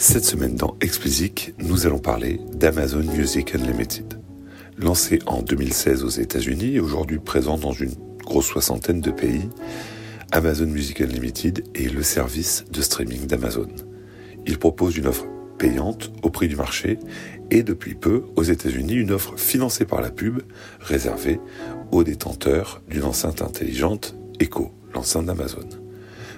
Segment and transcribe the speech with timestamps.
[0.00, 4.20] Cette semaine dans Explicit, nous allons parler d'Amazon Music Unlimited.
[4.78, 7.94] Lancé en 2016 aux États-Unis et aujourd'hui présent dans une
[8.24, 9.48] grosse soixantaine de pays,
[10.30, 13.66] Amazon Music Unlimited est le service de streaming d'Amazon.
[14.46, 15.26] Il propose une offre
[15.58, 17.00] payante au prix du marché
[17.50, 20.42] et depuis peu aux États-Unis une offre financée par la pub
[20.78, 21.40] réservée
[21.90, 25.87] aux détenteurs d'une enceinte intelligente Echo, l'enceinte d'Amazon.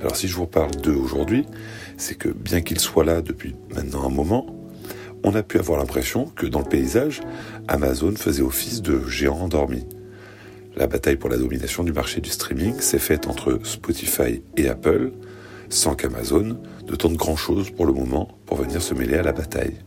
[0.00, 1.46] Alors si je vous parle d'eux aujourd'hui,
[1.96, 4.46] c'est que bien qu'ils soient là depuis maintenant un moment,
[5.24, 7.20] on a pu avoir l'impression que dans le paysage,
[7.68, 9.84] Amazon faisait office de géant endormi.
[10.76, 15.12] La bataille pour la domination du marché du streaming s'est faite entre Spotify et Apple,
[15.70, 19.78] sans qu'Amazon ne tente grand-chose pour le moment pour venir se mêler à la bataille.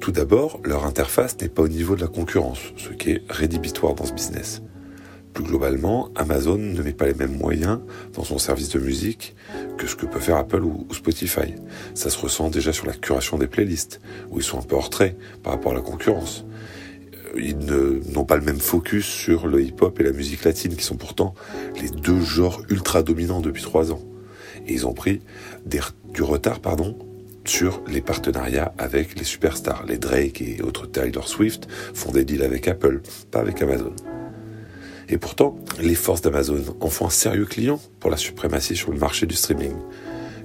[0.00, 3.94] Tout d'abord, leur interface n'est pas au niveau de la concurrence, ce qui est rédhibitoire
[3.94, 4.60] dans ce business.
[5.34, 7.80] Plus globalement, Amazon ne met pas les mêmes moyens
[8.12, 9.34] dans son service de musique
[9.76, 11.54] que ce que peut faire Apple ou Spotify.
[11.94, 14.80] Ça se ressent déjà sur la curation des playlists, où ils sont un peu en
[14.80, 16.44] retrait par rapport à la concurrence.
[17.34, 17.58] Euh, ils
[18.12, 21.34] n'ont pas le même focus sur le hip-hop et la musique latine, qui sont pourtant
[21.82, 24.02] les deux genres ultra dominants depuis trois ans.
[24.68, 25.20] Et ils ont pris
[25.66, 26.96] du retard, pardon,
[27.44, 29.84] sur les partenariats avec les superstars.
[29.84, 33.94] Les Drake et autres Taylor Swift font des deals avec Apple, pas avec Amazon.
[35.08, 38.98] Et pourtant, les forces d'Amazon en font un sérieux client pour la suprématie sur le
[38.98, 39.74] marché du streaming.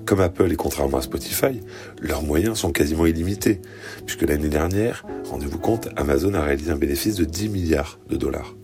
[0.06, 1.62] Comme Apple et contrairement à Spotify,
[2.02, 3.62] leurs moyens sont quasiment illimités,
[4.06, 8.56] puisque l'année dernière, rendez-vous compte, Amazon a réalisé un bénéfice de 10 milliards de dollars.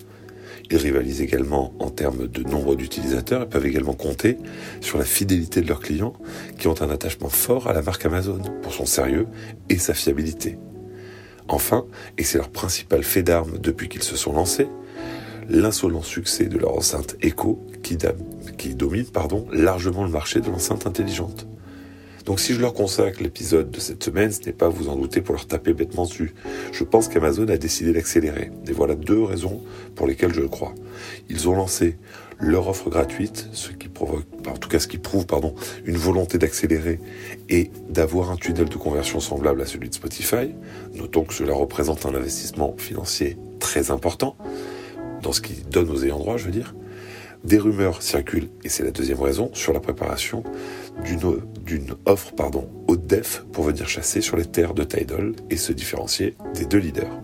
[0.72, 4.38] Ils rivalisent également en termes de nombre d'utilisateurs et peuvent également compter
[4.82, 6.14] sur la fidélité de leurs clients
[6.58, 9.28] qui ont un attachement fort à la marque Amazon pour son sérieux
[9.70, 10.58] et sa fiabilité.
[11.48, 11.86] Enfin,
[12.18, 14.68] et c'est leur principal fait d'armes depuis qu'ils se sont lancés,
[15.50, 21.48] l'insolent succès de leur enceinte Echo qui, domine pardon, largement le marché de l'enceinte intelligente.
[22.26, 25.22] Donc si je leur consacre l'épisode de cette semaine, ce n'est pas, vous en douter,
[25.22, 26.34] pour leur taper bêtement dessus.
[26.72, 28.50] Je pense qu'Amazon a décidé d'accélérer.
[28.68, 29.61] Et voilà deux raisons
[29.94, 30.73] pour lesquelles je le crois.
[31.30, 31.98] Ils ont lancé
[32.39, 35.54] leur offre gratuite, ce qui provoque, en tout cas ce qui prouve, pardon,
[35.86, 37.00] une volonté d'accélérer
[37.48, 40.50] et d'avoir un tunnel de conversion semblable à celui de Spotify.
[40.95, 44.36] Notons que cela représente un investissement financier très important
[45.25, 46.75] dans ce qui donne aux ayants droit, je veux dire.
[47.43, 50.43] Des rumeurs circulent, et c'est la deuxième raison, sur la préparation
[51.03, 55.73] d'une offre pardon, haute def pour venir chasser sur les terres de Tidal et se
[55.73, 57.19] différencier des deux leaders.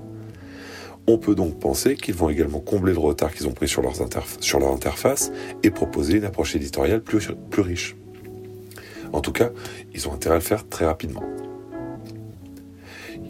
[1.08, 3.84] On peut donc penser qu'ils vont également combler le retard qu'ils ont pris sur,
[4.40, 5.32] sur, leur interface
[5.62, 7.96] et proposer une approche éditoriale plus, plus riche.
[9.14, 9.52] En tout cas,
[9.94, 11.24] ils ont intérêt à le faire très rapidement.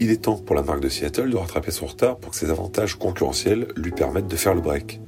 [0.02, 2.50] Il est temps pour la marque de Seattle de rattraper son retard pour que ses
[2.50, 5.00] avantages concurrentiels lui permettent de faire le break.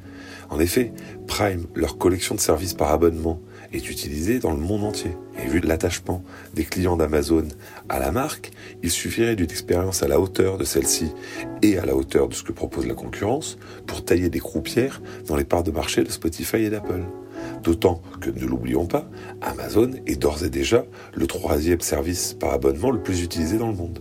[0.50, 0.93] En effet,
[1.27, 3.41] Prime, leur collection de services par abonnement,
[3.72, 5.10] est utilisée dans le monde entier.
[5.43, 6.22] Et vu l'attachement
[6.55, 7.49] des clients d'Amazon
[7.88, 8.53] à la marque,
[8.84, 11.11] il suffirait d'une expérience à la hauteur de celle-ci
[11.61, 15.34] et à la hauteur de ce que propose la concurrence pour tailler des croupières dans
[15.34, 17.03] les parts de marché de Spotify et d'Apple.
[17.65, 20.84] D'autant que, ne l'oublions pas, Amazon est d'ores et déjà
[21.15, 23.99] le troisième service par abonnement le plus utilisé dans le monde.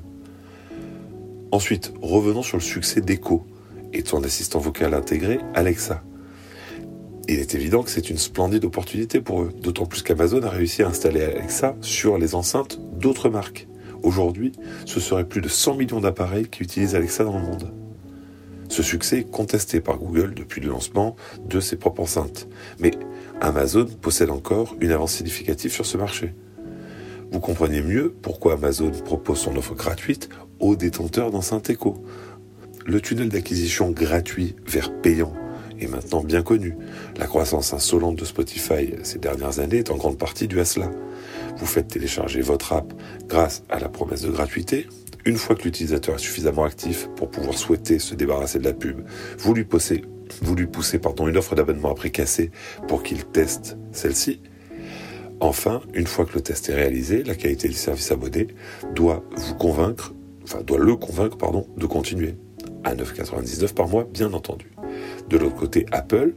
[1.53, 3.45] Ensuite, revenons sur le succès d'Echo
[3.93, 6.01] et de son assistant vocal intégré, Alexa.
[7.27, 10.81] Il est évident que c'est une splendide opportunité pour eux, d'autant plus qu'Amazon a réussi
[10.81, 13.67] à installer Alexa sur les enceintes d'autres marques.
[14.01, 14.51] Aujourd'hui,
[14.87, 17.71] ce serait plus de 100 millions d'appareils qui utilisent Alexa dans le monde.
[18.69, 21.15] Ce succès est contesté par Google depuis le lancement
[21.47, 22.47] de ses propres enceintes,
[22.79, 22.93] mais
[23.41, 26.33] Amazon possède encore une avance significative sur ce marché.
[27.33, 30.29] Vous comprenez mieux pourquoi Amazon propose son offre gratuite
[30.59, 32.05] aux détenteurs d'enceintes éco.
[32.85, 35.33] Le tunnel d'acquisition gratuit vers payant
[35.79, 36.77] est maintenant bien connu.
[37.17, 40.91] La croissance insolente de Spotify ces dernières années est en grande partie due à cela.
[41.57, 42.93] Vous faites télécharger votre app
[43.27, 44.87] grâce à la promesse de gratuité.
[45.25, 49.01] Une fois que l'utilisateur est suffisamment actif pour pouvoir souhaiter se débarrasser de la pub,
[49.39, 52.51] vous lui poussez, pardon, une offre d'abonnement après cassé
[52.87, 54.39] pour qu'il teste celle-ci.
[55.43, 58.47] Enfin, une fois que le test est réalisé, la qualité du service abonné
[58.95, 62.35] doit vous convaincre enfin doit le convaincre pardon, de continuer.
[62.85, 64.71] À 9,99 par mois, bien entendu.
[65.29, 66.31] De l'autre côté, Apple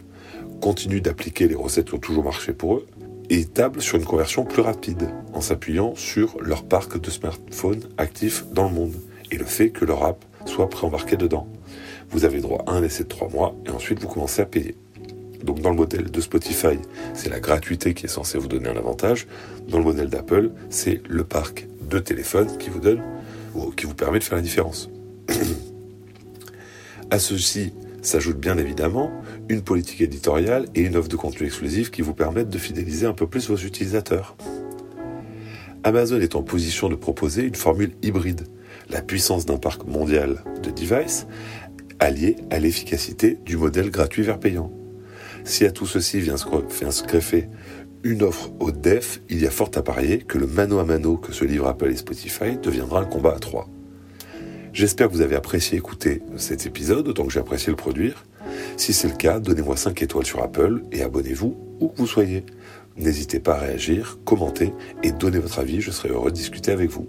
[0.60, 2.86] continue d'appliquer les recettes qui ont toujours marché pour eux
[3.30, 8.44] et table sur une conversion plus rapide en s'appuyant sur leur parc de smartphones actifs
[8.50, 8.94] dans le monde
[9.30, 11.46] et le fait que leur app soit préembarquée dedans.
[12.10, 14.74] Vous avez droit à un essai de 3 mois et ensuite vous commencez à payer.
[15.44, 16.78] Donc dans le modèle de Spotify,
[17.14, 19.26] c'est la gratuité qui est censée vous donner un avantage.
[19.68, 23.02] Dans le modèle d'Apple, c'est le parc de téléphone qui vous donne
[23.76, 24.90] qui vous permet de faire la différence.
[27.10, 27.72] à ceci
[28.02, 29.10] s'ajoute bien évidemment
[29.48, 33.12] une politique éditoriale et une offre de contenu exclusif qui vous permettent de fidéliser un
[33.12, 34.36] peu plus vos utilisateurs.
[35.84, 38.46] Amazon est en position de proposer une formule hybride,
[38.90, 41.26] la puissance d'un parc mondial de devices
[41.98, 44.70] alliée à l'efficacité du modèle gratuit vers payant.
[45.46, 47.48] Si à tout ceci vient se greffer
[48.02, 51.16] une offre au def, il y a fort à parier que le mano à mano
[51.16, 53.68] que se livrent Apple et Spotify deviendra un combat à trois.
[54.72, 58.24] J'espère que vous avez apprécié écouter cet épisode autant que j'ai apprécié le produire.
[58.76, 62.44] Si c'est le cas, donnez-moi 5 étoiles sur Apple et abonnez-vous où que vous soyez.
[62.96, 64.72] N'hésitez pas à réagir, commenter
[65.04, 67.06] et donner votre avis, je serai heureux de discuter avec vous.